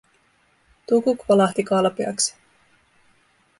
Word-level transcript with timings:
Tukuk 0.87 1.25
valahti 1.29 1.63
kalpeaksi. 1.63 2.35